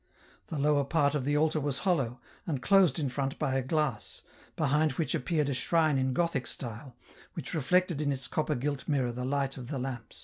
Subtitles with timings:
[0.47, 4.23] The lower part of the altar was hollow, and closed in front by a glass,
[4.57, 6.95] behintl which appeared a shrine in Gothic style,
[7.35, 10.19] which reflected in its copper gilt mirror the light of the lamps.